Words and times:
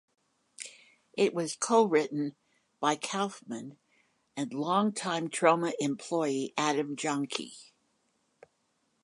It 1.13 1.31
was 1.35 1.55
co-written 1.55 2.35
by 2.79 2.95
Kaufman 2.95 3.77
and 4.35 4.51
long 4.51 4.93
time 4.93 5.27
Troma 5.29 5.73
employee 5.79 6.55
Adam 6.57 6.95
Jahnke. 6.95 7.53